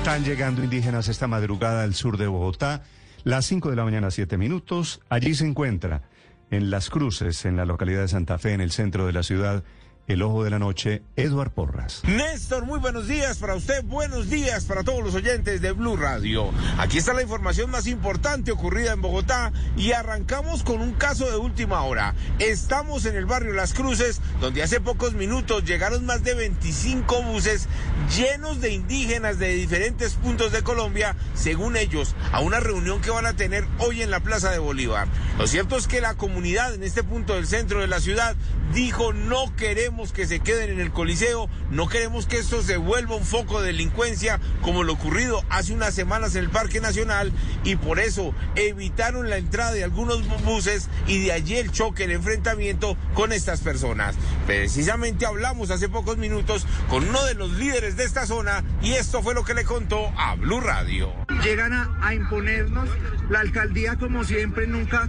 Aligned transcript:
Están 0.00 0.24
llegando 0.24 0.64
indígenas 0.64 1.08
esta 1.08 1.26
madrugada 1.26 1.82
al 1.82 1.94
sur 1.94 2.16
de 2.16 2.26
Bogotá, 2.26 2.84
las 3.22 3.44
5 3.44 3.68
de 3.68 3.76
la 3.76 3.84
mañana, 3.84 4.10
7 4.10 4.38
minutos. 4.38 5.02
Allí 5.10 5.34
se 5.34 5.46
encuentra, 5.46 6.04
en 6.50 6.70
Las 6.70 6.88
Cruces, 6.88 7.44
en 7.44 7.54
la 7.54 7.66
localidad 7.66 8.00
de 8.00 8.08
Santa 8.08 8.38
Fe, 8.38 8.54
en 8.54 8.62
el 8.62 8.70
centro 8.70 9.04
de 9.04 9.12
la 9.12 9.22
ciudad, 9.22 9.62
el 10.10 10.22
ojo 10.22 10.42
de 10.42 10.50
la 10.50 10.58
noche, 10.58 11.02
Eduard 11.14 11.52
Porras. 11.52 12.02
Néstor, 12.04 12.64
muy 12.64 12.80
buenos 12.80 13.06
días 13.06 13.38
para 13.38 13.54
usted, 13.54 13.84
buenos 13.84 14.28
días 14.28 14.64
para 14.64 14.82
todos 14.82 15.04
los 15.04 15.14
oyentes 15.14 15.60
de 15.60 15.70
Blue 15.70 15.96
Radio. 15.96 16.50
Aquí 16.78 16.98
está 16.98 17.14
la 17.14 17.22
información 17.22 17.70
más 17.70 17.86
importante 17.86 18.50
ocurrida 18.50 18.92
en 18.92 19.02
Bogotá 19.02 19.52
y 19.76 19.92
arrancamos 19.92 20.64
con 20.64 20.80
un 20.80 20.94
caso 20.94 21.30
de 21.30 21.36
última 21.36 21.82
hora. 21.84 22.16
Estamos 22.40 23.06
en 23.06 23.14
el 23.14 23.24
barrio 23.24 23.52
Las 23.52 23.72
Cruces, 23.72 24.20
donde 24.40 24.64
hace 24.64 24.80
pocos 24.80 25.14
minutos 25.14 25.64
llegaron 25.64 26.04
más 26.04 26.24
de 26.24 26.34
25 26.34 27.22
buses 27.22 27.68
llenos 28.16 28.60
de 28.60 28.72
indígenas 28.72 29.38
de 29.38 29.54
diferentes 29.54 30.14
puntos 30.14 30.50
de 30.50 30.64
Colombia, 30.64 31.14
según 31.34 31.76
ellos, 31.76 32.16
a 32.32 32.40
una 32.40 32.58
reunión 32.58 33.00
que 33.00 33.10
van 33.10 33.26
a 33.26 33.36
tener 33.36 33.64
hoy 33.78 34.02
en 34.02 34.10
la 34.10 34.18
Plaza 34.18 34.50
de 34.50 34.58
Bolívar. 34.58 35.06
Lo 35.38 35.46
cierto 35.46 35.76
es 35.76 35.86
que 35.86 36.00
la 36.00 36.14
comunidad 36.14 36.74
en 36.74 36.82
este 36.82 37.04
punto 37.04 37.36
del 37.36 37.46
centro 37.46 37.80
de 37.80 37.86
la 37.86 38.00
ciudad 38.00 38.34
dijo 38.72 39.12
no 39.12 39.54
queremos 39.56 39.99
que 40.08 40.26
se 40.26 40.40
queden 40.40 40.70
en 40.70 40.80
el 40.80 40.90
Coliseo, 40.90 41.48
no 41.70 41.86
queremos 41.86 42.26
que 42.26 42.38
esto 42.38 42.62
se 42.62 42.78
vuelva 42.78 43.16
un 43.16 43.24
foco 43.24 43.60
de 43.60 43.66
delincuencia 43.66 44.40
como 44.62 44.82
lo 44.82 44.94
ocurrido 44.94 45.44
hace 45.50 45.74
unas 45.74 45.94
semanas 45.94 46.34
en 46.34 46.44
el 46.44 46.50
Parque 46.50 46.80
Nacional 46.80 47.32
y 47.64 47.76
por 47.76 47.98
eso 47.98 48.34
evitaron 48.56 49.28
la 49.28 49.36
entrada 49.36 49.72
de 49.72 49.84
algunos 49.84 50.26
buses 50.42 50.88
y 51.06 51.22
de 51.24 51.32
allí 51.32 51.56
el 51.56 51.70
choque, 51.70 52.04
el 52.04 52.12
enfrentamiento 52.12 52.96
con 53.12 53.32
estas 53.32 53.60
personas. 53.60 54.16
Precisamente 54.46 55.26
hablamos 55.26 55.70
hace 55.70 55.90
pocos 55.90 56.16
minutos 56.16 56.66
con 56.88 57.06
uno 57.06 57.22
de 57.26 57.34
los 57.34 57.52
líderes 57.52 57.96
de 57.98 58.04
esta 58.04 58.24
zona 58.26 58.64
y 58.82 58.92
esto 58.92 59.22
fue 59.22 59.34
lo 59.34 59.44
que 59.44 59.52
le 59.52 59.64
contó 59.64 60.10
a 60.16 60.34
Blue 60.36 60.60
Radio. 60.60 61.12
Llegan 61.44 61.74
a, 61.74 61.98
a 62.00 62.14
imponernos, 62.14 62.88
la 63.28 63.40
alcaldía 63.40 63.96
como 63.96 64.24
siempre 64.24 64.66
nunca 64.66 65.08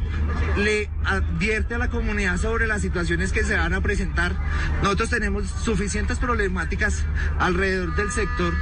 le 0.57 0.89
advierte 1.05 1.75
a 1.75 1.77
la 1.77 1.89
comunidad 1.89 2.37
sobre 2.37 2.67
las 2.67 2.81
situaciones 2.81 3.31
que 3.31 3.43
se 3.43 3.55
van 3.55 3.73
a 3.73 3.81
presentar. 3.81 4.35
Nosotros 4.81 5.09
tenemos 5.09 5.45
suficientes 5.63 6.17
problemáticas 6.17 7.03
alrededor 7.39 7.95
del 7.95 8.11
sector, 8.11 8.53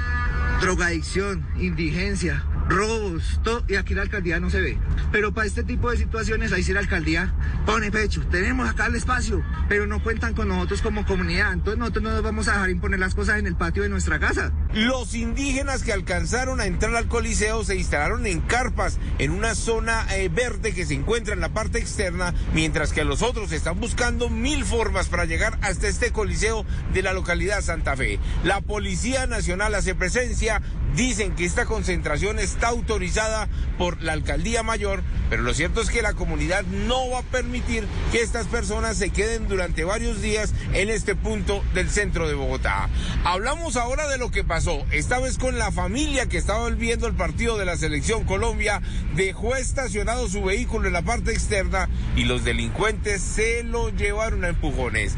drogadicción, 0.62 1.46
indigencia, 1.58 2.44
robos, 2.70 3.40
todo, 3.44 3.64
y 3.68 3.76
aquí 3.76 3.94
la 3.94 4.04
alcaldía 4.04 4.40
no 4.40 4.50
se 4.50 4.62
ve. 4.62 4.78
Pero 5.12 5.34
para 5.34 5.48
este 5.48 5.64
tipo 5.64 5.90
de 5.90 5.98
situaciones, 5.98 6.52
ahí 6.52 6.64
sí 6.64 6.72
la 6.74 6.80
alcaldía 6.80 7.34
pone 7.66 7.92
pecho. 7.92 8.22
Tenemos 8.30 8.70
acá 8.70 8.86
el 8.86 8.96
espacio, 8.96 9.44
pero 9.68 9.88
no 9.88 10.02
cuentan 10.04 10.34
con 10.34 10.48
nosotros 10.48 10.82
como 10.82 11.06
comunidad. 11.06 11.54
Entonces 11.54 11.80
nosotros 11.80 12.04
no 12.04 12.12
nos 12.12 12.24
vamos 12.24 12.48
a 12.48 12.54
dejar 12.54 12.70
imponer 12.70 13.00
las 13.00 13.16
cosas 13.16 13.40
en 13.40 13.48
el 13.48 13.56
patio 13.56 13.84
de 13.84 13.90
nuestra 13.90 14.20
casa. 14.20 14.52
Los 14.74 15.16
indígenas 15.16 15.84
que 15.84 15.94
alcanzaron 15.94 16.62
a 16.62 16.66
entrar 16.66 16.96
al 16.96 17.08
Coliseo 17.08 17.64
se 17.64 17.76
instalaron 17.76 18.28
en 18.28 18.42
carpas 18.42 19.00
en 19.18 19.32
una 19.32 19.56
zona 19.56 20.06
eh, 20.16 20.30
verde 20.30 20.74
que 20.74 20.86
se 20.86 20.94
encuentra 20.94 21.34
en 21.34 21.40
la 21.40 21.50
parte 21.50 21.80
externa, 21.80 22.34
mientras 22.54 22.94
que 22.94 23.04
los 23.04 23.24
otros 23.24 23.52
están 23.52 23.80
buscando 23.80 24.30
mil 24.30 24.64
formas 24.64 25.10
para 25.10 25.26
llegar 25.26 25.58
hasta 25.62 25.88
este 25.88 26.12
Coliseo 26.12 26.66
de 26.94 27.02
la 27.02 27.14
localidad 27.14 27.62
Santa 27.62 27.96
Fe. 27.96 28.20
La 28.44 28.62
Policía 28.62 29.26
Nacional 29.26 29.74
hace 29.74 29.96
presencia, 29.96 30.39
dicen 30.96 31.36
que 31.36 31.46
esta 31.46 31.66
concentración 31.66 32.40
está 32.40 32.70
autorizada 32.70 33.48
por 33.78 34.02
la 34.02 34.14
Alcaldía 34.14 34.64
Mayor, 34.64 35.04
pero 35.30 35.44
lo 35.44 35.54
cierto 35.54 35.82
es 35.82 35.90
que 35.90 36.02
la 36.02 36.14
comunidad 36.14 36.64
no 36.64 37.10
va 37.10 37.20
a 37.20 37.24
permitir 37.24 37.86
que 38.12 38.22
estas 38.22 38.48
personas 38.48 38.98
se 38.98 39.10
queden 39.10 39.48
durante 39.48 39.84
varios 39.84 40.22
días 40.22 40.54
en 40.74 40.90
este 40.90 41.16
punto 41.16 41.64
del 41.74 41.90
centro 41.90 42.28
de 42.28 42.34
Bogotá. 42.34 42.90
Hablamos 43.24 43.76
ahora 43.76 44.08
de 44.08 44.18
lo 44.18 44.32
que 44.32 44.44
pasó, 44.44 44.86
esta 44.92 45.20
vez 45.20 45.38
con 45.38 45.58
la 45.58 45.72
familia 45.72 46.28
que 46.28 46.38
estaba 46.38 46.70
viendo 46.70 47.08
el 47.08 47.14
partido 47.14 47.58
de 47.58 47.66
la 47.66 47.78
selección 47.78 48.24
Colombia, 48.24 48.82
dejó 49.16 49.56
estacionado 49.56 50.28
su 50.30 50.44
vehículo 50.44 50.88
en 50.88 50.94
la 50.94 51.02
parte 51.02 51.32
externa 51.32 51.90
y 52.16 52.24
los 52.24 52.44
delincuentes 52.44 53.22
se 53.22 53.64
lo 53.64 53.90
llevaron 53.90 54.46
a 54.46 54.50
empujones. 54.50 55.16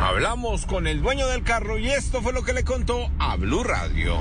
Hablamos 0.00 0.66
con 0.66 0.86
el 0.86 1.00
dueño 1.00 1.26
del 1.26 1.42
carro 1.42 1.78
y 1.78 1.88
esto 1.90 2.20
fue 2.20 2.32
lo 2.32 2.42
que 2.42 2.52
le 2.52 2.64
contó 2.64 3.10
a 3.18 3.36
Blue 3.36 3.64
Radio. 3.64 4.20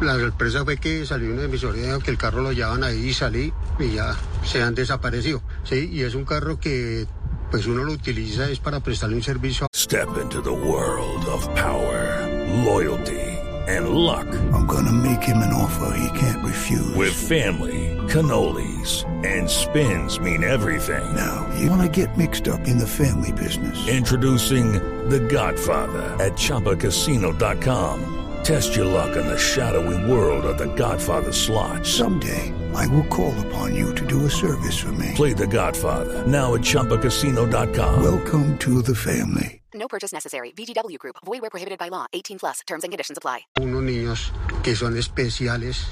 La 0.00 0.18
sorpresa 0.18 0.64
fue 0.64 0.78
que 0.78 1.04
salió 1.04 1.32
una 1.32 1.42
emisora 1.42 1.98
que 2.02 2.10
el 2.10 2.16
carro 2.16 2.40
lo 2.40 2.52
llevaban 2.52 2.84
ahí 2.84 3.08
y 3.08 3.14
salí 3.14 3.52
y 3.78 3.92
ya 3.92 4.16
se 4.44 4.62
han 4.62 4.74
desaparecido. 4.74 5.42
Sí, 5.64 5.90
y 5.92 6.02
es 6.02 6.14
un 6.14 6.24
carro 6.24 6.58
que 6.58 7.06
pues 7.50 7.66
uno 7.66 7.84
lo 7.84 7.92
utiliza 7.92 8.48
es 8.48 8.60
para 8.60 8.80
prestarle 8.80 9.16
un 9.16 9.22
servicio. 9.22 9.66
Step 9.74 10.08
into 10.22 10.40
the 10.40 10.50
world 10.50 11.24
of 11.26 11.46
power, 11.54 12.26
loyalty 12.64 13.20
and 13.68 13.90
luck. 13.90 14.26
I'm 14.54 14.66
gonna 14.66 14.92
make 14.92 15.22
him 15.22 15.38
an 15.38 15.52
offer 15.52 15.94
he 15.96 16.18
can't 16.18 16.42
refuse. 16.44 16.94
With 16.94 17.12
family, 17.12 17.94
cannolis 18.08 19.04
and 19.24 19.48
spins 19.48 20.18
mean 20.18 20.44
everything. 20.44 21.04
Now, 21.14 21.46
you 21.58 21.68
wanna 21.68 21.88
get 21.88 22.16
mixed 22.16 22.48
up 22.48 22.66
in 22.66 22.78
the 22.78 22.86
family 22.86 23.32
business. 23.32 23.86
Introducing 23.86 24.72
The 25.10 25.20
Godfather 25.20 26.16
at 26.18 26.32
ChumbaCasino.com. 26.38 28.19
Test 28.42 28.74
your 28.74 28.86
luck 28.86 29.16
in 29.16 29.26
the 29.26 29.38
shadowy 29.38 30.10
world 30.10 30.44
of 30.46 30.56
the 30.56 30.72
Godfather 30.74 31.32
slot. 31.32 31.86
Someday, 31.86 32.52
I 32.74 32.86
will 32.86 33.06
call 33.08 33.34
upon 33.46 33.74
you 33.74 33.94
to 33.94 34.06
do 34.06 34.24
a 34.24 34.30
service 34.30 34.78
for 34.78 34.92
me. 34.92 35.12
Play 35.14 35.34
the 35.34 35.46
Godfather, 35.46 36.26
now 36.26 36.54
at 36.54 36.62
ChumbaCasino.com. 36.62 38.02
Welcome 38.02 38.56
to 38.58 38.82
the 38.82 38.94
family. 38.94 39.60
No 39.74 39.86
purchase 39.88 40.12
necessary. 40.12 40.52
VGW 40.52 40.98
Group. 40.98 41.16
Void 41.24 41.42
where 41.42 41.50
prohibited 41.50 41.78
by 41.78 41.88
law. 41.90 42.06
18 42.12 42.38
plus. 42.38 42.60
Terms 42.66 42.82
and 42.82 42.90
conditions 42.90 43.18
apply. 43.18 43.46
Unos 43.60 43.82
niños 43.82 44.32
que 44.62 44.74
son 44.74 44.96
especiales, 44.96 45.86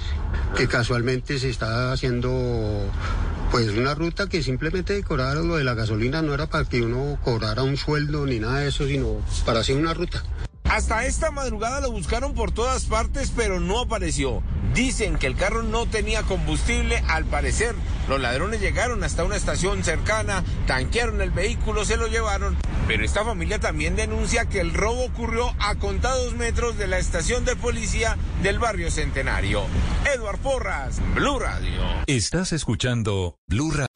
que 0.57 0.67
casualmente 0.67 1.39
se 1.39 1.51
está 1.51 1.93
haciendo 1.93 2.91
pues 3.51 3.69
una 3.71 3.95
ruta 3.95 4.29
que 4.29 4.43
simplemente 4.43 4.95
decoraron 4.95 5.49
lo 5.49 5.57
de 5.57 5.65
la 5.65 5.75
gasolina, 5.75 6.23
no 6.23 6.35
era 6.35 6.49
para 6.49 6.65
que 6.65 6.83
uno 6.83 7.19
cobrara 7.23 7.63
un 7.63 7.77
sueldo 7.77 8.27
ni 8.27 8.39
nada 8.39 8.61
de 8.61 8.69
eso, 8.69 8.87
sino 8.87 9.23
para 9.47 9.61
hacer 9.61 9.77
una 9.77 9.95
ruta. 9.95 10.23
Hasta 10.71 11.07
esta 11.07 11.31
madrugada 11.31 11.81
lo 11.81 11.91
buscaron 11.91 12.35
por 12.35 12.53
todas 12.53 12.85
partes, 12.85 13.33
pero 13.35 13.59
no 13.59 13.81
apareció. 13.81 14.43
Dicen 14.75 15.17
que 15.17 15.27
el 15.27 15.35
carro 15.35 15.63
no 15.63 15.87
tenía 15.87 16.23
combustible, 16.23 17.03
al 17.09 17.25
parecer. 17.25 17.75
Los 18.07 18.21
ladrones 18.21 18.61
llegaron 18.61 19.03
hasta 19.03 19.25
una 19.25 19.37
estación 19.37 19.83
cercana, 19.83 20.45
tanquearon 20.67 21.23
el 21.23 21.31
vehículo, 21.31 21.87
se 21.87 21.97
lo 21.97 22.07
llevaron. 22.07 22.57
Pero 22.87 23.03
esta 23.03 23.25
familia 23.25 23.59
también 23.59 23.97
denuncia 23.97 24.45
que 24.45 24.61
el 24.61 24.75
robo 24.75 25.05
ocurrió 25.05 25.55
a 25.59 25.75
contados 25.77 26.35
metros 26.35 26.77
de 26.77 26.87
la 26.87 26.99
estación 26.99 27.47
de 27.47 27.57
policía 27.57 28.19
del 28.43 28.59
barrio 28.59 28.91
Centenario. 28.91 29.65
Edward 30.15 30.39
Porras, 30.39 31.01
Blue 31.15 31.39
Radio. 31.39 31.83
Estás 32.07 32.53
escuchando 32.53 33.39
Blue 33.47 33.71
Radio. 33.71 33.88